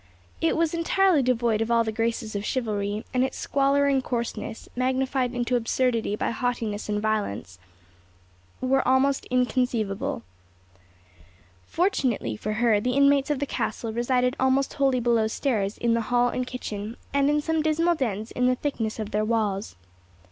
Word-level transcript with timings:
It 0.41 0.57
was 0.57 0.73
entirely 0.73 1.21
devoid 1.21 1.61
of 1.61 1.69
all 1.69 1.83
the 1.83 1.91
graces 1.91 2.35
of 2.35 2.43
chivalry, 2.43 3.05
and 3.13 3.23
its 3.23 3.37
squalor 3.37 3.85
and 3.85 4.03
coarseness, 4.03 4.67
magnified 4.75 5.35
into 5.35 5.55
absurdity 5.55 6.15
by 6.15 6.31
haughtiness 6.31 6.89
and 6.89 6.99
violence, 6.99 7.59
were 8.61 8.81
almost 8.87 9.25
inconceivable. 9.27 10.23
Fortunately 11.67 12.35
for 12.35 12.53
her, 12.53 12.79
the 12.81 12.93
inmates 12.97 13.29
of 13.29 13.37
the 13.37 13.45
castle 13.45 13.93
resided 13.93 14.35
almost 14.39 14.73
wholly 14.73 14.99
below 14.99 15.27
stairs 15.27 15.77
in 15.77 15.93
the 15.93 16.01
hall 16.01 16.29
and 16.29 16.47
kitchen, 16.47 16.97
and 17.13 17.29
in 17.29 17.39
some 17.39 17.61
dismal 17.61 17.93
dens 17.93 18.31
in 18.31 18.47
the 18.47 18.55
thickness 18.55 18.97
of 18.97 19.11
their 19.11 19.23
walls. 19.23 19.75